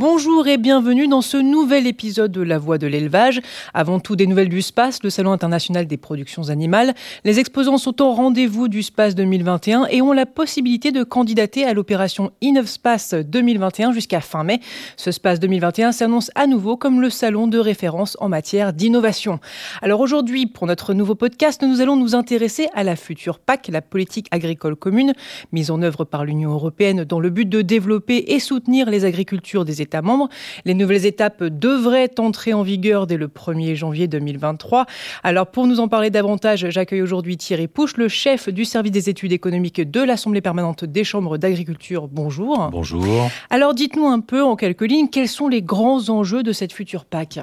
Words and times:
Bonjour 0.00 0.48
et 0.48 0.56
bienvenue 0.56 1.08
dans 1.08 1.20
ce 1.20 1.36
nouvel 1.36 1.86
épisode 1.86 2.32
de 2.32 2.40
La 2.40 2.56
Voix 2.56 2.78
de 2.78 2.86
l'élevage. 2.86 3.42
Avant 3.74 4.00
tout 4.00 4.16
des 4.16 4.26
nouvelles 4.26 4.48
du 4.48 4.62
SPACE, 4.62 5.02
le 5.02 5.10
Salon 5.10 5.30
international 5.30 5.86
des 5.86 5.98
productions 5.98 6.48
animales. 6.48 6.94
Les 7.22 7.38
exposants 7.38 7.76
sont 7.76 8.00
au 8.00 8.14
rendez-vous 8.14 8.68
du 8.68 8.82
SPACE 8.82 9.14
2021 9.14 9.88
et 9.90 10.00
ont 10.00 10.14
la 10.14 10.24
possibilité 10.24 10.90
de 10.90 11.02
candidater 11.02 11.66
à 11.66 11.74
l'opération 11.74 12.32
Innov 12.40 12.64
Space 12.64 13.12
2021 13.12 13.92
jusqu'à 13.92 14.22
fin 14.22 14.42
mai. 14.42 14.60
Ce 14.96 15.10
SPACE 15.10 15.38
2021 15.38 15.92
s'annonce 15.92 16.30
à 16.34 16.46
nouveau 16.46 16.78
comme 16.78 17.02
le 17.02 17.10
salon 17.10 17.46
de 17.46 17.58
référence 17.58 18.16
en 18.20 18.30
matière 18.30 18.72
d'innovation. 18.72 19.38
Alors 19.82 20.00
aujourd'hui, 20.00 20.46
pour 20.46 20.66
notre 20.66 20.94
nouveau 20.94 21.14
podcast, 21.14 21.60
nous 21.62 21.82
allons 21.82 21.96
nous 21.96 22.14
intéresser 22.14 22.68
à 22.72 22.84
la 22.84 22.96
future 22.96 23.38
PAC, 23.38 23.68
la 23.68 23.82
politique 23.82 24.28
agricole 24.30 24.76
commune, 24.76 25.12
mise 25.52 25.70
en 25.70 25.82
œuvre 25.82 26.04
par 26.04 26.24
l'Union 26.24 26.52
européenne 26.52 27.04
dans 27.04 27.20
le 27.20 27.28
but 27.28 27.46
de 27.46 27.60
développer 27.60 28.24
et 28.28 28.40
soutenir 28.40 28.88
les 28.88 29.04
agricultures 29.04 29.66
des 29.66 29.82
États 29.82 29.89
membres. 30.02 30.28
Les 30.64 30.74
nouvelles 30.74 31.06
étapes 31.06 31.42
devraient 31.42 32.18
entrer 32.18 32.54
en 32.54 32.62
vigueur 32.62 33.06
dès 33.06 33.16
le 33.16 33.28
1er 33.28 33.74
janvier 33.74 34.08
2023. 34.08 34.86
Alors 35.22 35.48
pour 35.48 35.66
nous 35.66 35.80
en 35.80 35.88
parler 35.88 36.10
davantage, 36.10 36.66
j'accueille 36.70 37.02
aujourd'hui 37.02 37.36
Thierry 37.36 37.68
Pouche, 37.68 37.96
le 37.96 38.08
chef 38.08 38.48
du 38.48 38.64
service 38.64 38.92
des 38.92 39.10
études 39.10 39.32
économiques 39.32 39.80
de 39.80 40.00
l'Assemblée 40.00 40.40
permanente 40.40 40.84
des 40.84 41.04
chambres 41.04 41.38
d'agriculture. 41.38 42.08
Bonjour. 42.08 42.68
Bonjour. 42.70 43.30
Alors 43.50 43.74
dites-nous 43.74 44.06
un 44.06 44.20
peu 44.20 44.42
en 44.42 44.56
quelques 44.56 44.82
lignes, 44.82 45.08
quels 45.08 45.28
sont 45.28 45.48
les 45.48 45.62
grands 45.62 46.08
enjeux 46.08 46.42
de 46.42 46.52
cette 46.52 46.72
future 46.72 47.04
PAC? 47.04 47.40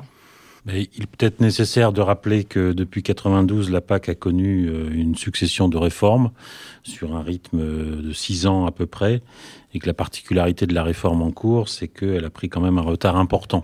Mais 0.67 0.89
il 0.95 1.03
est 1.03 1.07
peut-être 1.07 1.39
nécessaire 1.39 1.94
de 1.94 2.02
rappeler 2.02 2.44
que 2.44 2.73
depuis 2.73 3.02
92, 3.02 3.72
la 3.72 3.80
PAC 3.80 4.09
a 4.09 4.16
connu 4.16 4.67
euh, 4.67 4.89
une 4.92 5.16
succession 5.16 5.69
de 5.69 5.78
réformes 5.78 6.31
sur 6.83 7.16
un 7.16 7.23
rythme 7.23 7.59
de 8.02 8.11
six 8.11 8.47
ans 8.47 8.66
à 8.66 8.72
peu 8.72 8.86
près, 8.86 9.22
et 9.73 9.80
que 9.80 9.88
la 9.88 9.94
particularité 9.94 10.67
de 10.67 10.73
la 10.73 10.83
réforme 10.83 11.22
en 11.22 11.31
cours, 11.31 11.69
c'est 11.69 11.88
qu'elle 11.88 12.25
a 12.25 12.30
pris 12.30 12.50
quand 12.50 12.59
même 12.59 12.77
un 12.77 12.81
retard 12.81 13.16
important. 13.16 13.64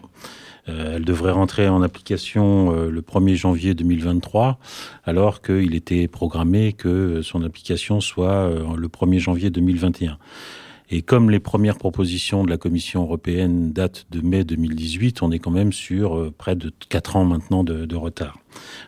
Euh, 0.69 0.95
elle 0.95 1.03
devrait 1.03 1.33
rentrer 1.33 1.67
en 1.67 1.81
application 1.81 2.73
euh, 2.73 2.89
le 2.89 3.01
1er 3.01 3.35
janvier 3.35 3.73
2023, 3.73 4.57
alors 5.03 5.41
qu'il 5.41 5.75
était 5.75 6.07
programmé 6.07 6.71
que 6.71 7.21
son 7.21 7.43
application 7.43 7.99
soit 7.99 8.49
le 8.77 8.87
1er 8.87 9.19
janvier 9.19 9.49
2021. 9.49 10.17
Et 10.95 11.01
comme 11.01 11.31
les 11.31 11.39
premières 11.39 11.79
propositions 11.79 12.43
de 12.43 12.51
la 12.51 12.57
Commission 12.57 13.01
européenne 13.01 13.73
datent 13.73 14.05
de 14.11 14.21
mai 14.21 14.43
2018, 14.43 15.23
on 15.23 15.31
est 15.31 15.39
quand 15.39 15.49
même 15.49 15.73
sur 15.73 16.15
euh, 16.15 16.31
près 16.37 16.55
de 16.55 16.71
quatre 16.87 17.15
ans 17.15 17.25
maintenant 17.25 17.63
de, 17.63 17.95
retard. 17.95 18.37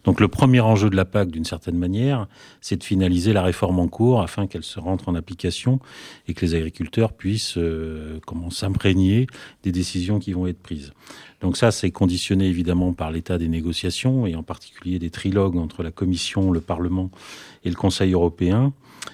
Donc 0.04 0.20
le 0.20 0.28
premier 0.28 0.60
enjeu 0.60 0.90
de 0.90 0.96
la 0.96 1.06
PAC, 1.06 1.30
d'une 1.30 1.46
certaine 1.46 1.78
manière, 1.78 2.28
c'est 2.62 2.78
de 2.78 2.84
finaliser 2.84 3.34
la 3.34 3.42
réforme 3.42 3.80
en 3.80 3.88
cours 3.88 4.22
afin 4.22 4.48
qu'elle 4.48 4.64
se 4.64 4.80
rentre 4.80 5.10
en 5.10 5.16
application 5.16 5.80
et 6.28 6.34
que 6.34 6.46
les 6.46 6.56
agriculteurs 6.56 7.14
puissent 7.14 7.58
euh, 7.58 8.20
s'imprégner 8.52 9.28
des 9.64 9.72
décisions 9.72 10.20
qui 10.20 10.34
vont 10.34 10.48
être 10.48 10.62
prises. 10.62 10.94
Donc 11.42 11.58
ça, 11.58 11.72
c'est 11.72 11.92
conditionné 11.92 12.48
évidemment 12.48 12.94
par 12.94 13.12
l'état 13.12 13.38
des 13.38 13.48
négociations 13.48 14.26
et 14.26 14.36
en 14.36 14.44
particulier 14.44 15.00
des 15.00 15.10
trilogues 15.10 15.58
entre 15.58 15.84
la 15.84 15.92
Commission, 15.92 16.52
le 16.52 16.62
Parlement 16.62 17.12
et 17.64 17.70
le 17.70 17.76
Conseil 17.76 18.14
européen. 18.14 18.74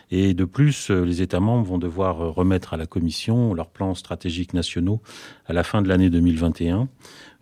Et 0.10 0.34
de 0.34 0.46
plus, 0.46 0.90
euh, 0.90 1.04
les 1.04 1.22
États 1.22 1.40
membres 1.40 1.66
vont 1.66 1.78
devoir 1.78 2.22
euh, 2.22 2.30
remettre 2.30 2.74
à 2.74 2.78
la 2.78 2.86
Commission 2.86 3.54
leurs 3.54 3.70
plans 3.70 3.96
stratégiques 3.96 4.54
nationaux 4.54 5.02
à 5.48 5.54
la 5.54 5.64
fin 5.64 5.82
de 5.82 5.88
l'année 5.88 6.10
2021. 6.10 6.88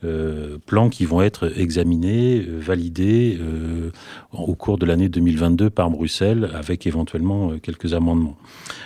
Euh, 0.05 0.59
plans 0.65 0.87
qui 0.87 1.03
vont 1.03 1.21
être 1.21 1.51
examinés, 1.59 2.45
euh, 2.47 2.57
validés 2.57 3.37
euh, 3.41 3.91
au 4.31 4.55
cours 4.55 4.77
de 4.77 4.85
l'année 4.85 5.09
2022 5.09 5.69
par 5.69 5.89
Bruxelles, 5.89 6.49
avec 6.53 6.87
éventuellement 6.87 7.57
quelques 7.61 7.93
amendements. 7.93 8.37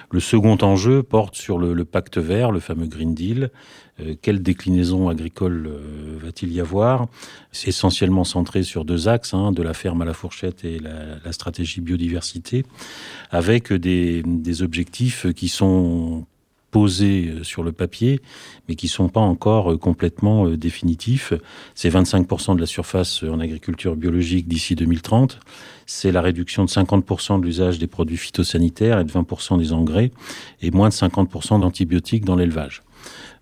Le 0.09 0.19
second 0.19 0.57
enjeu 0.61 1.03
porte 1.03 1.35
sur 1.35 1.59
le, 1.59 1.85
pacte 1.85 2.17
vert, 2.17 2.51
le 2.51 2.59
fameux 2.59 2.87
Green 2.87 3.13
Deal. 3.13 3.51
quelle 4.21 4.41
déclinaison 4.41 5.09
agricole 5.09 5.69
va-t-il 6.23 6.51
y 6.51 6.59
avoir? 6.59 7.07
C'est 7.51 7.69
essentiellement 7.69 8.23
centré 8.23 8.63
sur 8.63 8.85
deux 8.85 9.07
axes, 9.07 9.33
hein, 9.33 9.51
de 9.51 9.61
la 9.61 9.73
ferme 9.73 10.01
à 10.01 10.05
la 10.05 10.13
fourchette 10.13 10.65
et 10.65 10.79
la, 10.79 11.19
la 11.23 11.31
stratégie 11.31 11.81
biodiversité, 11.81 12.63
avec 13.31 13.73
des, 13.73 14.23
des 14.23 14.61
objectifs 14.61 15.31
qui 15.33 15.47
sont 15.47 16.25
posés 16.73 17.29
euh, 17.29 17.43
sur 17.43 17.63
le 17.63 17.71
papier, 17.71 18.19
mais 18.67 18.75
qui 18.75 18.89
sont 18.89 19.07
pas 19.07 19.21
encore 19.21 19.71
euh, 19.71 19.77
complètement 19.77 20.47
euh, 20.47 20.57
définitifs. 20.57 21.31
C'est 21.75 21.89
25% 21.89 22.55
de 22.55 22.59
la 22.59 22.65
surface 22.65 23.23
en 23.23 23.39
agriculture 23.39 23.95
biologique 23.95 24.47
d'ici 24.47 24.75
2030. 24.75 25.39
C'est 25.85 26.11
la 26.11 26.21
réduction 26.21 26.65
de 26.65 26.69
50% 26.69 27.39
de 27.39 27.45
l'usage 27.45 27.77
des 27.77 27.87
produits 27.87 28.17
phytosanitaires 28.17 28.99
et 28.99 29.05
de 29.05 29.11
20% 29.11 29.59
des 29.59 29.71
engrais 29.71 30.11
et 30.61 30.71
moins 30.71 30.89
de 30.89 30.93
50% 30.93 31.61
d'antibiotiques 31.61 32.25
dans 32.25 32.35
l'élevage. 32.35 32.83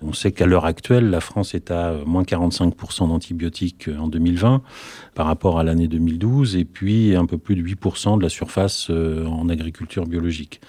On 0.03 0.11
sait 0.11 0.31
qu'à 0.31 0.47
l'heure 0.47 0.65
actuelle, 0.65 1.11
la 1.11 1.21
France 1.21 1.53
est 1.53 1.69
à 1.69 1.93
moins 2.07 2.23
45% 2.23 3.07
d'antibiotiques 3.07 3.87
en 3.95 4.07
2020 4.07 4.63
par 5.13 5.27
rapport 5.27 5.59
à 5.59 5.63
l'année 5.63 5.87
2012 5.87 6.55
et 6.55 6.65
puis 6.65 7.15
un 7.15 7.27
peu 7.27 7.37
plus 7.37 7.55
de 7.55 7.61
8% 7.61 8.17
de 8.17 8.23
la 8.23 8.29
surface 8.29 8.89
en 8.89 9.47
agriculture 9.49 10.07
biologique. 10.07 10.59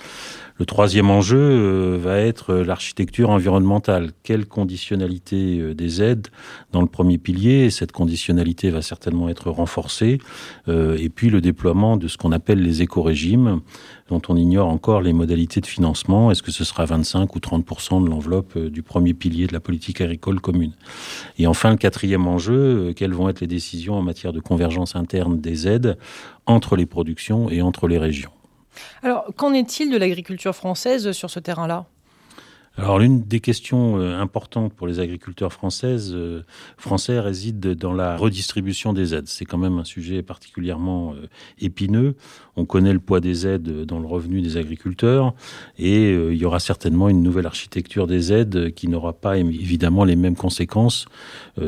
Le 0.58 0.66
troisième 0.66 1.10
enjeu 1.10 1.38
euh, 1.38 1.98
va 2.00 2.18
être 2.18 2.54
l'architecture 2.54 3.30
environnementale. 3.30 4.12
Quelle 4.22 4.46
conditionnalité 4.46 5.58
euh, 5.58 5.74
des 5.74 6.02
aides 6.02 6.28
dans 6.72 6.82
le 6.82 6.86
premier 6.86 7.16
pilier? 7.16 7.70
Cette 7.70 7.92
conditionnalité 7.92 8.70
va 8.70 8.82
certainement 8.82 9.28
être 9.28 9.50
renforcée. 9.50 10.18
Euh, 10.68 10.96
et 10.98 11.08
puis 11.08 11.30
le 11.30 11.40
déploiement 11.40 11.96
de 11.96 12.06
ce 12.06 12.18
qu'on 12.18 12.32
appelle 12.32 12.62
les 12.62 12.82
éco-régimes, 12.82 13.60
dont 14.08 14.20
on 14.28 14.36
ignore 14.36 14.68
encore 14.68 15.00
les 15.00 15.14
modalités 15.14 15.60
de 15.62 15.66
financement. 15.66 16.30
Est-ce 16.30 16.42
que 16.42 16.52
ce 16.52 16.64
sera 16.64 16.84
25 16.84 17.34
ou 17.34 17.40
30 17.40 18.04
de 18.04 18.10
l'enveloppe 18.10 18.58
du 18.58 18.82
premier 18.82 19.14
pilier 19.14 19.46
de 19.46 19.54
la 19.54 19.60
politique 19.60 20.02
agricole 20.02 20.40
commune? 20.40 20.72
Et 21.38 21.46
enfin, 21.46 21.70
le 21.70 21.76
quatrième 21.76 22.26
enjeu, 22.26 22.92
quelles 22.94 23.14
vont 23.14 23.30
être 23.30 23.40
les 23.40 23.46
décisions 23.46 23.94
en 23.94 24.02
matière 24.02 24.34
de 24.34 24.40
convergence 24.40 24.96
interne 24.96 25.40
des 25.40 25.66
aides 25.66 25.96
entre 26.44 26.76
les 26.76 26.86
productions 26.86 27.48
et 27.48 27.62
entre 27.62 27.88
les 27.88 27.98
régions? 27.98 28.32
Alors, 29.02 29.26
qu'en 29.36 29.52
est-il 29.52 29.90
de 29.90 29.96
l'agriculture 29.96 30.54
française 30.54 31.12
sur 31.12 31.30
ce 31.30 31.40
terrain-là? 31.40 31.86
Alors 32.78 32.98
l'une 32.98 33.22
des 33.22 33.40
questions 33.40 33.98
euh, 33.98 34.18
importantes 34.18 34.72
pour 34.72 34.86
les 34.86 34.98
agriculteurs 34.98 35.52
françaises, 35.52 36.12
euh, 36.14 36.42
français 36.78 37.20
réside 37.20 37.60
dans 37.60 37.92
la 37.92 38.16
redistribution 38.16 38.94
des 38.94 39.14
aides. 39.14 39.28
C'est 39.28 39.44
quand 39.44 39.58
même 39.58 39.78
un 39.78 39.84
sujet 39.84 40.22
particulièrement 40.22 41.12
euh, 41.12 41.26
épineux. 41.60 42.16
On 42.56 42.64
connaît 42.64 42.94
le 42.94 42.98
poids 42.98 43.20
des 43.20 43.46
aides 43.46 43.84
dans 43.84 43.98
le 43.98 44.06
revenu 44.06 44.40
des 44.40 44.56
agriculteurs 44.56 45.34
et 45.78 46.12
il 46.12 46.36
y 46.36 46.44
aura 46.44 46.60
certainement 46.60 47.08
une 47.08 47.22
nouvelle 47.22 47.46
architecture 47.46 48.06
des 48.06 48.32
aides 48.32 48.74
qui 48.74 48.88
n'aura 48.88 49.14
pas 49.14 49.38
évidemment 49.38 50.04
les 50.04 50.16
mêmes 50.16 50.36
conséquences 50.36 51.06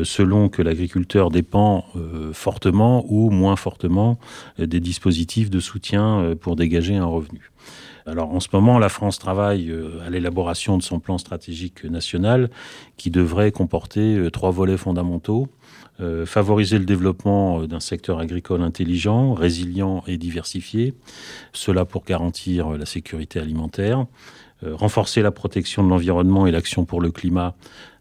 selon 0.02 0.50
que 0.50 0.60
l'agriculteur 0.60 1.30
dépend 1.30 1.86
fortement 2.34 3.06
ou 3.08 3.30
moins 3.30 3.56
fortement 3.56 4.18
des 4.58 4.80
dispositifs 4.80 5.48
de 5.48 5.58
soutien 5.58 6.34
pour 6.38 6.54
dégager 6.54 6.96
un 6.96 7.06
revenu. 7.06 7.50
Alors 8.06 8.30
en 8.30 8.40
ce 8.40 8.48
moment, 8.52 8.78
la 8.78 8.90
France 8.90 9.18
travaille 9.18 9.70
euh, 9.70 10.04
à 10.06 10.10
l'élaboration 10.10 10.76
de 10.76 10.82
son 10.82 11.00
plan 11.00 11.16
stratégique 11.16 11.84
national 11.84 12.50
qui 12.98 13.10
devrait 13.10 13.50
comporter 13.50 14.16
euh, 14.16 14.30
trois 14.30 14.50
volets 14.50 14.76
fondamentaux. 14.76 15.48
Euh, 16.00 16.26
favoriser 16.26 16.78
le 16.78 16.84
développement 16.84 17.66
d'un 17.66 17.80
secteur 17.80 18.18
agricole 18.18 18.62
intelligent, 18.62 19.32
résilient 19.32 20.02
et 20.06 20.18
diversifié, 20.18 20.92
cela 21.52 21.84
pour 21.84 22.04
garantir 22.04 22.70
la 22.70 22.84
sécurité 22.84 23.38
alimentaire, 23.38 24.06
renforcer 24.72 25.22
la 25.22 25.30
protection 25.30 25.82
de 25.84 25.88
l'environnement 25.88 26.46
et 26.46 26.50
l'action 26.50 26.84
pour 26.84 27.00
le 27.00 27.10
climat 27.10 27.54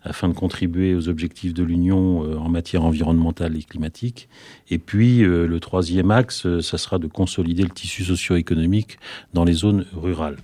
afin 0.03 0.27
de 0.27 0.33
contribuer 0.33 0.95
aux 0.95 1.09
objectifs 1.09 1.53
de 1.53 1.63
l'Union 1.63 2.23
euh, 2.23 2.37
en 2.37 2.49
matière 2.49 2.83
environnementale 2.83 3.55
et 3.55 3.63
climatique. 3.63 4.27
Et 4.69 4.77
puis, 4.77 5.23
euh, 5.23 5.47
le 5.47 5.59
troisième 5.59 6.11
axe, 6.11 6.45
euh, 6.45 6.61
ça 6.61 6.77
sera 6.77 6.99
de 6.99 7.07
consolider 7.07 7.63
le 7.63 7.69
tissu 7.69 8.03
socio-économique 8.03 8.99
dans 9.33 9.43
les 9.43 9.53
zones 9.53 9.85
rurales. 9.95 10.37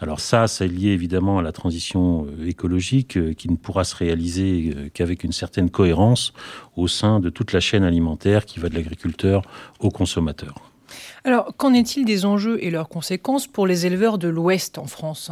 Alors 0.00 0.20
ça, 0.20 0.46
c'est 0.48 0.68
lié 0.68 0.90
évidemment 0.90 1.38
à 1.38 1.42
la 1.42 1.52
transition 1.52 2.26
écologique 2.44 3.36
qui 3.36 3.48
ne 3.48 3.56
pourra 3.56 3.84
se 3.84 3.94
réaliser 3.94 4.90
qu'avec 4.92 5.24
une 5.24 5.32
certaine 5.32 5.70
cohérence 5.70 6.34
au 6.76 6.88
sein 6.88 7.20
de 7.20 7.30
toute 7.30 7.52
la 7.52 7.60
chaîne 7.60 7.84
alimentaire 7.84 8.44
qui 8.44 8.58
va 8.58 8.68
de 8.68 8.74
l'agriculteur 8.74 9.42
au 9.78 9.90
consommateur. 9.90 10.73
Alors, 11.24 11.56
qu'en 11.56 11.72
est-il 11.72 12.04
des 12.04 12.24
enjeux 12.24 12.62
et 12.62 12.70
leurs 12.70 12.88
conséquences 12.88 13.46
pour 13.46 13.66
les 13.66 13.86
éleveurs 13.86 14.18
de 14.18 14.28
l'Ouest 14.28 14.78
en 14.78 14.86
France? 14.86 15.30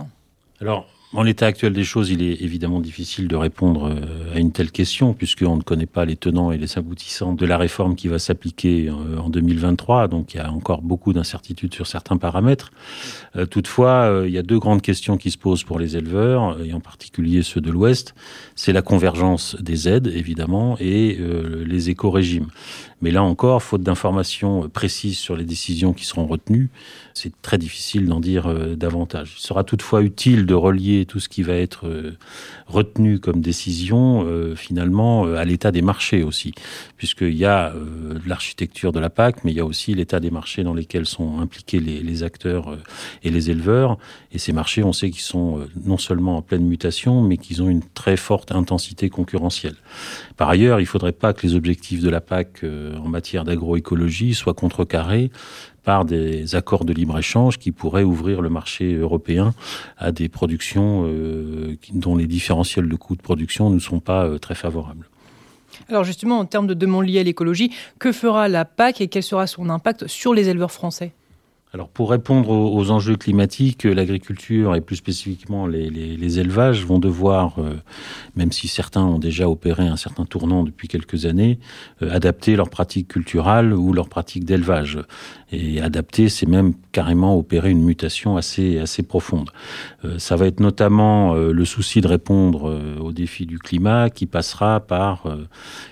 En 1.15 1.25
l'état 1.25 1.45
actuel 1.45 1.75
des 1.75 1.85
choses, 1.85 2.09
il 2.09 2.23
est 2.23 2.41
évidemment 2.41 2.81
difficile 2.81 3.29
de 3.29 3.37
répondre 3.37 3.85
euh, 3.85 4.35
à 4.35 4.39
une 4.39 4.51
telle 4.51 4.71
question, 4.71 5.13
puisqu'on 5.13 5.59
ne 5.59 5.63
connaît 5.63 5.85
pas 5.85 6.07
les 6.07 6.17
tenants 6.17 6.53
et 6.53 6.57
les 6.57 6.79
aboutissants 6.79 7.35
de 7.35 7.45
la 7.45 7.59
réforme 7.59 7.97
qui 7.97 8.09
va 8.09 8.19
s'appliquer 8.19 8.89
euh, 8.89 9.19
en 9.19 9.29
2023. 9.29 10.09
Donc 10.09 10.33
il 10.33 10.39
y 10.39 10.41
a 10.41 10.51
encore 10.51 10.81
beaucoup 10.81 11.13
d'incertitudes 11.13 11.75
sur 11.75 11.87
certains 11.87 12.17
paramètres. 12.17 12.73
Euh, 13.37 13.45
toutefois, 13.45 14.23
il 14.25 14.33
y 14.33 14.39
a 14.39 14.43
deux 14.43 14.59
grandes 14.59 14.81
questions 14.81 15.19
qui 15.19 15.31
se 15.31 15.37
posent 15.37 15.65
pour 15.65 15.79
les 15.79 15.99
éleveurs, 15.99 16.59
et 16.65 16.73
en 16.73 16.81
particulier 16.81 17.43
ceux 17.43 17.61
de 17.61 17.71
l'Ouest. 17.71 18.15
C'est 18.55 18.73
la 18.73 18.83
convergence 18.83 19.55
des 19.61 19.91
aides, 19.91 20.07
évidemment, 20.07 20.77
et 20.81 21.19
les 21.67 21.91
éco-régimes. 21.91 22.49
Mais 23.01 23.11
là 23.11 23.23
encore, 23.23 23.63
faute 23.63 23.83
d'informations 23.83 24.69
précises 24.69 25.19
sur 25.19 25.37
les 25.37 25.45
décisions 25.45 25.93
qui 25.93 26.05
seront 26.05 26.27
retenues, 26.27 26.71
c'est 27.15 27.33
très 27.43 27.59
difficile 27.59 28.07
d'en 28.07 28.21
dire 28.21 28.49
davantage. 28.77 29.35
Il 29.39 29.43
sera 29.43 29.65
toutefois 29.65 30.03
utile 30.03 30.47
de 30.47 30.55
relier 30.55 31.02
tout 31.07 31.21
ce 31.21 31.29
qui 31.29 31.43
va 31.43 31.55
être 31.55 31.87
euh, 31.87 32.17
retenu 32.67 33.19
comme 33.19 33.41
décision 33.41 34.25
euh, 34.27 34.55
finalement 34.55 35.25
à 35.25 35.45
l'état 35.45 35.71
des 35.71 35.83
marchés 35.83 36.23
aussi, 36.23 36.53
puisqu'il 36.97 37.37
y 37.37 37.45
a 37.45 37.73
l'architecture 38.27 38.93
de 38.93 39.01
la 39.01 39.11
PAC, 39.11 39.45
mais 39.45 39.53
il 39.53 39.57
y 39.57 39.61
a 39.61 39.65
aussi 39.65 39.95
l'état 39.95 40.21
des 40.21 40.31
marchés 40.31 40.63
dans 40.63 40.75
lesquels 40.75 41.07
sont 41.07 41.41
impliqués 41.41 41.81
les, 41.81 42.01
les 42.01 42.23
acteurs 42.23 42.77
et 43.23 43.31
les 43.31 43.51
éleveurs. 43.51 43.99
Et 44.33 44.39
ces 44.39 44.53
marchés, 44.53 44.83
on 44.83 44.93
sait 44.93 45.11
qu'ils 45.11 45.23
sont 45.23 45.67
non 45.85 45.99
seulement 45.99 46.37
en 46.37 46.43
pleine 46.43 46.67
mutation, 46.67 47.23
mais 47.23 47.37
qu'ils 47.37 47.63
ont 47.63 47.69
une 47.69 47.83
très 47.83 48.17
forte 48.17 48.53
intensité 48.53 49.11
concurrentielle. 49.11 49.77
Par 50.37 50.49
ailleurs, 50.49 50.81
il 50.81 50.85
ne 50.85 50.89
faudrait 50.89 51.13
pas 51.13 51.33
que 51.33 51.47
les 51.47 51.55
objectifs 51.55 52.01
de 52.01 52.11
la 52.11 52.21
PAC 52.21 52.65
en 52.65 53.09
matière 53.09 53.45
d'agroécologie 53.45 54.35
soient 54.35 54.55
contrecarrés 54.55 55.31
par 55.85 56.05
des 56.05 56.55
accords 56.55 56.85
de 56.85 56.93
libre-échange 56.93 57.59
qui 57.59 57.73
pourraient 57.73 58.03
ouvrir 58.03 58.41
le 58.41 58.49
marché 58.49 58.95
européen 58.95 59.55
à 59.99 60.13
des 60.13 60.29
productions 60.29 61.05
euh, 61.07 61.77
dont 61.93 62.17
les 62.17 62.27
différentiels 62.27 62.89
de 62.89 62.97
coûts 62.97 63.17
de 63.17 63.23
production 63.23 63.71
ne 63.71 63.79
sont 63.79 64.01
pas 64.01 64.27
euh, 64.27 64.39
très 64.39 64.55
favorables. 64.55 65.09
Alors 65.89 66.05
justement, 66.05 66.39
en 66.39 66.45
termes 66.45 66.67
de 66.67 66.75
demande 66.75 67.07
liée 67.07 67.21
à 67.21 67.23
l'écologie, 67.23 67.73
que 67.99 68.13
fera 68.13 68.49
la 68.49 68.65
PAC 68.65 69.01
et 69.01 69.09
quel 69.09 69.23
sera 69.23 69.47
son 69.47 69.69
impact 69.69 70.07
sur 70.07 70.35
les 70.35 70.49
éleveurs 70.49 70.71
français? 70.71 71.13
Alors 71.75 71.89
pour 71.89 72.11
répondre 72.11 72.51
aux, 72.51 72.91
enjeux 72.91 73.17
climatiques, 73.17 73.85
l'agriculture 73.85 74.77
et 74.77 74.83
plus 74.83 74.97
spécifiquement 74.97 75.67
les, 75.67 76.39
élevages 76.39 76.85
vont 76.85 76.99
devoir, 76.99 77.59
euh, 77.59 77.77
même 78.37 78.53
si 78.53 78.69
certains 78.69 79.03
ont 79.03 79.19
déjà 79.19 79.49
opéré 79.49 79.87
un 79.87 79.97
certain 79.97 80.27
tournant 80.27 80.65
depuis 80.65 80.87
quelques 80.87 81.25
années, 81.25 81.59
euh, 82.03 82.11
adapter 82.11 82.57
leurs 82.57 82.69
pratiques 82.69 83.09
culturelles 83.09 83.73
ou 83.73 83.95
leurs 83.95 84.11
pratiques 84.11 84.45
d'élevage. 84.45 84.99
Et 85.51 85.81
adapter, 85.81 86.29
c'est 86.29 86.47
même 86.47 86.75
carrément 86.93 87.37
opérer 87.39 87.71
une 87.71 87.83
mutation 87.83 88.37
assez, 88.37 88.79
assez 88.79 89.03
profonde. 89.03 89.51
Euh, 90.05 90.19
ça 90.19 90.37
va 90.37 90.47
être 90.47 90.61
notamment 90.61 91.35
le 91.35 91.65
souci 91.65 92.03
de 92.03 92.09
répondre 92.09 92.99
aux 93.01 93.13
défis 93.13 93.47
du 93.47 93.59
climat 93.59 94.11
qui 94.11 94.27
passera 94.27 94.81
par 94.81 95.25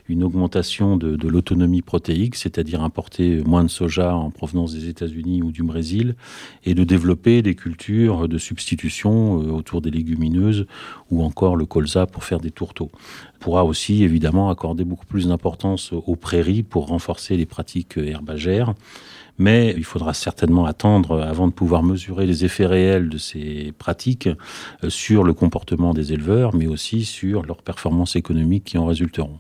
une 0.09 0.25
augmentation 0.25 0.97
de, 0.97 1.17
de 1.17 1.29
l'autonomie 1.29 1.83
protéique, 1.83 2.37
c'est-à-dire 2.37 2.83
importer 2.83 3.43
moins 3.45 3.65
de 3.65 3.69
soja 3.69 4.15
en 4.15 4.31
provenance 4.31 4.75
des 4.75 4.89
États-Unis 4.89 5.43
ou 5.43 5.53
du 5.53 5.63
Brésil 5.71 6.17
et 6.65 6.75
de 6.75 6.85
développer 6.85 7.43
des 7.43 7.55
cultures 7.55 8.29
de 8.29 8.39
substitution 8.39 9.41
euh, 9.41 9.51
autour 9.51 9.81
des 9.81 9.91
légumineuses 9.91 10.67
ou 11.11 11.23
encore 11.23 11.57
le 11.57 11.67
colza 11.67 12.07
pour 12.07 12.25
faire 12.25 12.41
des 12.41 12.51
tourteaux. 12.51 12.91
On 13.37 13.39
pourra 13.39 13.65
aussi 13.65 14.03
évidemment 14.03 14.51
accorder 14.51 14.85
beaucoup 14.85 15.07
plus 15.07 15.29
d'importance 15.29 15.93
aux 15.93 16.17
prairies 16.17 16.63
pour 16.63 16.89
renforcer 16.89 17.37
les 17.37 17.47
pratiques 17.47 17.97
herbagères. 17.97 18.75
Mais 19.39 19.73
il 19.75 19.85
faudra 19.85 20.13
certainement 20.13 20.67
attendre 20.67 21.23
avant 21.23 21.49
de 21.49 21.53
pouvoir 21.53 21.83
mesurer 21.83 22.27
les 22.27 22.45
effets 22.45 22.67
réels 22.67 23.09
de 23.09 23.17
ces 23.17 23.73
pratiques 23.79 24.29
euh, 24.85 24.91
sur 24.91 25.25
le 25.25 25.33
comportement 25.33 25.95
des 25.95 26.13
éleveurs, 26.13 26.55
mais 26.55 26.67
aussi 26.67 27.07
sur 27.07 27.47
leurs 27.47 27.63
performances 27.63 28.17
économiques 28.17 28.65
qui 28.65 28.77
en 28.79 28.85
résulteront. 28.85 29.39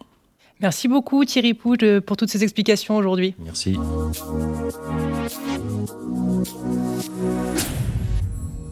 Merci 0.60 0.88
beaucoup 0.88 1.24
Thierry 1.24 1.54
Pouge 1.54 2.00
pour 2.00 2.16
toutes 2.16 2.30
ces 2.30 2.42
explications 2.42 2.96
aujourd'hui. 2.96 3.34
Merci. 3.38 3.76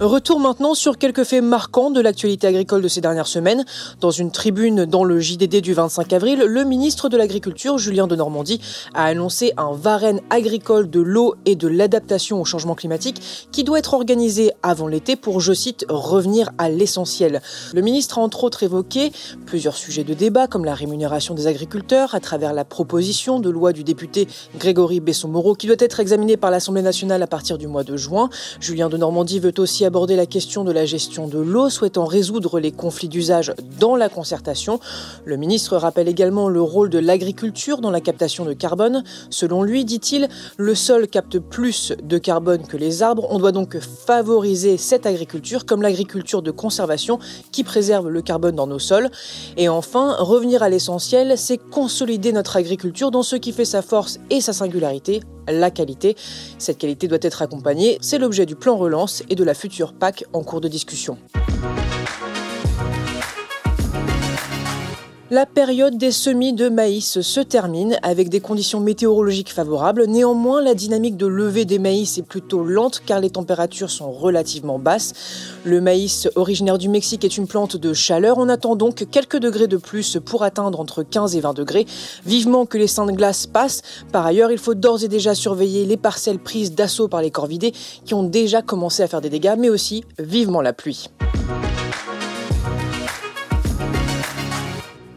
Retour 0.01 0.39
maintenant 0.39 0.75
sur 0.75 0.97
quelques 0.97 1.25
faits 1.25 1.43
marquants 1.43 1.91
de 1.91 2.01
l'actualité 2.01 2.47
agricole 2.47 2.83
de 2.83 2.87
ces 2.87 3.01
dernières 3.01 3.27
semaines. 3.27 3.65
Dans 4.01 4.13
une 4.13 4.31
tribune 4.31 4.85
dans 4.85 5.03
le 5.03 5.19
JDD 5.19 5.57
du 5.57 5.75
25 5.75 6.13
avril, 6.13 6.39
le 6.47 6.63
ministre 6.63 7.09
de 7.09 7.17
l'Agriculture, 7.17 7.79
Julien 7.79 8.07
de 8.07 8.15
Normandie, 8.15 8.61
a 8.95 9.07
annoncé 9.07 9.53
un 9.57 9.73
Varenne 9.73 10.21
agricole 10.31 10.89
de 10.89 11.01
l'eau 11.01 11.35
et 11.47 11.57
de 11.57 11.67
l'adaptation 11.67 12.41
au 12.41 12.45
changement 12.45 12.77
climatique 12.77 13.49
qui 13.51 13.65
doit 13.65 13.81
être 13.81 13.93
organisé 13.93 14.53
avant 14.63 14.87
l'été 14.87 15.17
pour, 15.17 15.41
je 15.41 15.53
cite, 15.53 15.85
revenir 15.89 16.51
à 16.59 16.69
l'essentiel. 16.69 17.43
Le 17.75 17.83
ministre 17.83 18.19
a 18.19 18.21
entre 18.21 18.45
autres 18.45 18.63
évoqué 18.63 19.11
plusieurs 19.47 19.75
sujets 19.75 20.05
de 20.05 20.15
débat 20.15 20.47
comme 20.47 20.65
la 20.65 20.77
rémunération 20.77 21.35
des 21.35 21.49
agriculteurs 21.49 22.15
à 22.15 22.21
travers 22.21 22.53
la 22.53 22.65
proposition 22.65 23.41
de 23.41 23.51
loi 23.51 23.73
du 23.73 23.83
député 23.83 24.29
Grégory 24.61 25.01
Besson-Moreau 25.01 25.57
qui 25.57 25.67
doit 25.67 25.75
être 25.81 25.99
examinée 25.99 26.37
par 26.37 26.53
l'Assemblée 26.53 26.83
nationale 26.83 27.21
à 27.21 27.27
partir 27.27 27.59
du 27.59 27.67
mois 27.67 27.83
de 27.83 27.97
juin. 27.97 28.31
Julien 28.61 28.89
de 28.89 28.97
Normandie 28.97 29.41
veut 29.41 29.55
aussi 29.59 29.88
aborder 29.89 30.17
la 30.17 30.27
question 30.27 30.65
de 30.65 30.71
la 30.71 30.85
gestion 30.85 31.29
de 31.29 31.39
l'eau, 31.39 31.71
souhaitant 31.71 32.05
résoudre 32.05 32.61
les 32.61 32.73
conflits 32.73 33.09
d'usage 33.09 33.55
dans 33.81 33.97
la 33.97 34.11
concertation. 34.11 34.81
Le 35.25 35.39
ministre 35.39 35.79
rappelle 35.79 36.09
également 36.09 36.51
le 36.51 36.61
rôle 36.61 36.91
de 36.91 36.99
l'agriculture 36.99 37.81
dans 37.81 37.91
la 37.91 38.03
captation 38.03 38.45
de 38.45 38.53
carbone. 38.53 39.03
Selon 39.31 39.63
lui, 39.63 39.87
dit-il, 39.87 40.29
le 40.59 40.75
sol 40.75 41.09
capte 41.09 41.39
plus 41.39 41.95
de 42.03 42.19
carbone 42.19 42.67
que 42.67 42.77
les 42.77 43.03
arbres. 43.03 43.27
On 43.31 43.39
doit 43.39 43.51
donc 43.51 43.79
favoriser 43.79 44.77
cette 44.77 45.07
agriculture 45.07 45.65
comme 45.65 45.81
l'agriculture 45.81 46.43
de 46.43 46.51
conservation 46.51 47.19
qui 47.51 47.65
préserve 47.65 48.11
le 48.11 48.21
carbone 48.21 48.57
dans 48.57 48.67
nos 48.67 48.79
sols. 48.79 49.09
Et 49.57 49.71
enfin, 49.71 50.17
revenir 50.19 50.63
à 50.63 50.69
l'essentiel, 50.69 51.39
c'est 51.39 51.57
consolider 51.57 52.33
notre 52.33 52.57
agriculture 52.57 53.11
dans 53.11 53.23
ce 53.23 53.37
qui 53.37 53.53
fait 53.53 53.65
sa 53.65 53.81
force 53.81 54.21
et 54.29 54.43
sa 54.43 54.53
singularité, 54.53 55.23
la 55.51 55.71
qualité. 55.71 56.17
Cette 56.59 56.79
qualité 56.79 57.09
doit 57.09 57.19
être 57.23 57.43
accompagnée, 57.43 57.99
c'est 58.01 58.19
l'objet 58.19 58.47
du 58.47 58.57
plan 58.57 58.77
relance 58.77 59.23
et 59.31 59.35
de 59.35 59.45
la 59.45 59.55
future 59.55 59.93
PAC 59.93 60.25
en 60.33 60.43
cours 60.43 60.61
de 60.61 60.69
discussion. 60.69 61.19
La 65.31 65.45
période 65.45 65.99
des 65.99 66.11
semis 66.11 66.55
de 66.55 66.71
maïs 66.71 67.21
se 67.21 67.41
termine 67.41 67.99
avec 68.03 68.31
des 68.31 68.41
conditions 68.41 68.81
météorologiques 68.81 69.53
favorables. 69.53 70.07
Néanmoins, 70.07 70.63
la 70.63 70.73
dynamique 70.73 71.19
de 71.19 71.27
levée 71.27 71.67
des 71.67 71.79
maïs 71.79 72.17
est 72.17 72.23
plutôt 72.23 72.65
lente 72.65 73.03
car 73.05 73.21
les 73.21 73.29
températures 73.29 73.91
sont 73.91 74.11
relativement 74.11 74.79
basses. 74.79 75.13
Le 75.65 75.83
maïs 75.83 76.31
originaire 76.35 76.79
du 76.79 76.89
Mexique 76.89 77.27
est 77.27 77.37
une 77.37 77.47
plante 77.47 77.77
de 77.77 77.93
chaleur. 77.93 78.39
On 78.39 78.49
attend 78.49 78.75
donc 78.75 79.07
quelques 79.11 79.37
degrés 79.37 79.67
de 79.67 79.77
plus 79.77 80.17
pour 80.25 80.45
atteindre 80.45 80.81
entre 80.81 81.03
15 81.03 81.37
et 81.37 81.41
20 81.41 81.53
degrés. 81.53 81.85
Vivement 82.25 82.65
que 82.65 82.79
les 82.79 82.87
seins 82.87 83.05
de 83.05 83.13
glace 83.13 83.47
passent. 83.47 83.83
Par 84.11 84.25
ailleurs, 84.25 84.51
il 84.51 84.59
faut 84.59 84.75
d'ores 84.75 85.05
et 85.05 85.09
déjà 85.09 85.35
surveiller 85.35 85.85
les 85.85 85.99
parcelles 85.99 86.39
prises 86.39 86.75
d'assaut 86.75 87.09
par 87.09 87.21
les 87.21 87.31
corvidés 87.31 87.75
qui 88.07 88.15
ont 88.15 88.23
déjà 88.23 88.63
commencé 88.63 89.03
à 89.03 89.09
faire 89.09 89.21
des 89.21 89.29
dégâts, 89.29 89.57
mais 89.59 89.69
aussi 89.69 90.05
vivement 90.19 90.63
la 90.63 90.73
pluie. 90.73 91.11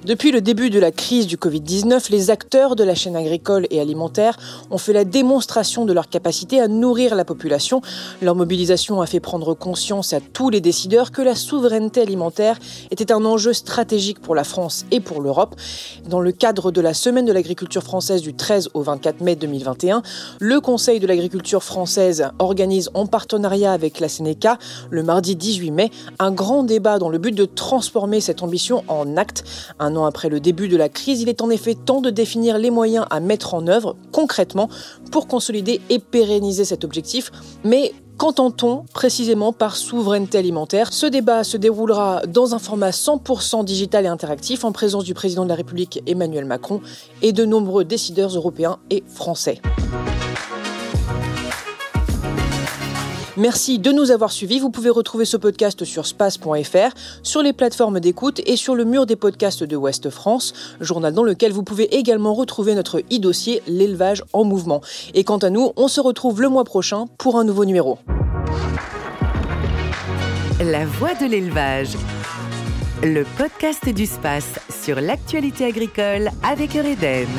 Depuis 0.03 0.31
le 0.31 0.41
début 0.41 0.71
de 0.71 0.79
la 0.79 0.89
crise 0.89 1.27
du 1.27 1.37
Covid-19, 1.37 2.11
les 2.11 2.31
acteurs 2.31 2.75
de 2.75 2.83
la 2.83 2.95
chaîne 2.95 3.15
agricole 3.15 3.67
et 3.69 3.79
alimentaire 3.79 4.35
ont 4.71 4.79
fait 4.79 4.93
la 4.93 5.05
démonstration 5.05 5.85
de 5.85 5.93
leur 5.93 6.09
capacité 6.09 6.59
à 6.59 6.67
nourrir 6.67 7.13
la 7.13 7.23
population. 7.23 7.83
Leur 8.19 8.33
mobilisation 8.33 8.99
a 9.01 9.05
fait 9.05 9.19
prendre 9.19 9.53
conscience 9.53 10.13
à 10.13 10.19
tous 10.19 10.49
les 10.49 10.59
décideurs 10.59 11.11
que 11.11 11.21
la 11.21 11.35
souveraineté 11.35 12.01
alimentaire 12.01 12.57
était 12.89 13.11
un 13.11 13.23
enjeu 13.25 13.53
stratégique 13.53 14.19
pour 14.19 14.33
la 14.33 14.43
France 14.43 14.85
et 14.89 15.01
pour 15.01 15.21
l'Europe. 15.21 15.55
Dans 16.09 16.19
le 16.19 16.31
cadre 16.31 16.71
de 16.71 16.81
la 16.81 16.95
Semaine 16.95 17.25
de 17.25 17.31
l'agriculture 17.31 17.83
française 17.83 18.23
du 18.23 18.33
13 18.33 18.69
au 18.73 18.81
24 18.81 19.21
mai 19.21 19.35
2021, 19.35 20.01
le 20.39 20.59
Conseil 20.61 20.99
de 20.99 21.05
l'agriculture 21.05 21.61
française 21.61 22.27
organise 22.39 22.89
en 22.95 23.05
partenariat 23.05 23.71
avec 23.71 23.99
la 23.99 24.09
Sénéca 24.09 24.57
le 24.89 25.03
mardi 25.03 25.35
18 25.35 25.69
mai 25.69 25.91
un 26.17 26.31
grand 26.31 26.63
débat 26.63 26.97
dans 26.97 27.09
le 27.09 27.19
but 27.19 27.35
de 27.35 27.45
transformer 27.45 28.19
cette 28.19 28.41
ambition 28.41 28.83
en 28.87 29.15
acte. 29.15 29.43
Un 29.91 29.97
an 29.97 30.05
après 30.05 30.29
le 30.29 30.39
début 30.39 30.69
de 30.69 30.77
la 30.77 30.87
crise, 30.87 31.21
il 31.21 31.27
est 31.27 31.41
en 31.41 31.49
effet 31.49 31.75
temps 31.75 31.99
de 31.99 32.09
définir 32.09 32.57
les 32.57 32.71
moyens 32.71 33.05
à 33.09 33.19
mettre 33.19 33.53
en 33.53 33.67
œuvre 33.67 33.97
concrètement 34.13 34.69
pour 35.11 35.27
consolider 35.27 35.81
et 35.89 35.99
pérenniser 35.99 36.63
cet 36.63 36.85
objectif. 36.85 37.29
Mais 37.65 37.91
Qu'entend-on 38.17 38.83
précisément 38.93 39.51
par 39.51 39.75
souveraineté 39.75 40.37
alimentaire? 40.37 40.93
Ce 40.93 41.07
débat 41.07 41.43
se 41.43 41.57
déroulera 41.57 42.21
dans 42.27 42.53
un 42.53 42.59
format 42.59 42.91
100% 42.91 43.65
digital 43.65 44.05
et 44.05 44.09
interactif 44.09 44.63
en 44.63 44.71
présence 44.71 45.05
du 45.05 45.15
président 45.15 45.43
de 45.43 45.49
la 45.49 45.55
République 45.55 46.03
Emmanuel 46.05 46.45
Macron 46.45 46.81
et 47.23 47.33
de 47.33 47.45
nombreux 47.45 47.83
décideurs 47.83 48.35
européens 48.35 48.77
et 48.91 49.03
français. 49.07 49.59
Merci 53.37 53.79
de 53.79 53.91
nous 53.91 54.11
avoir 54.11 54.31
suivis. 54.31 54.59
Vous 54.59 54.71
pouvez 54.71 54.89
retrouver 54.89 55.23
ce 55.23 55.37
podcast 55.37 55.85
sur 55.85 56.05
space.fr, 56.05 56.95
sur 57.23 57.41
les 57.41 57.53
plateformes 57.53 57.99
d'écoute 57.99 58.41
et 58.45 58.57
sur 58.57 58.75
le 58.75 58.83
mur 58.83 59.05
des 59.05 59.15
podcasts 59.15 59.63
de 59.63 59.75
Ouest 59.75 60.09
France, 60.09 60.53
journal 60.81 61.13
dans 61.13 61.23
lequel 61.23 61.53
vous 61.53 61.63
pouvez 61.63 61.95
également 61.95 62.33
retrouver 62.33 62.75
notre 62.75 62.99
e-dossier 62.99 63.61
L'élevage 63.67 64.23
en 64.33 64.43
mouvement. 64.43 64.81
Et 65.13 65.23
quant 65.23 65.37
à 65.37 65.49
nous, 65.49 65.71
on 65.77 65.87
se 65.87 66.01
retrouve 66.01 66.41
le 66.41 66.49
mois 66.49 66.65
prochain 66.65 67.05
pour 67.17 67.37
un 67.37 67.45
nouveau 67.45 67.63
numéro. 67.63 67.99
La 70.59 70.85
voix 70.85 71.13
de 71.15 71.25
l'élevage. 71.25 71.95
Le 73.01 73.23
podcast 73.37 73.87
du 73.87 74.05
space 74.05 74.59
sur 74.83 74.99
l'actualité 74.99 75.65
agricole 75.65 76.29
avec 76.43 76.75
Eureden. 76.75 77.29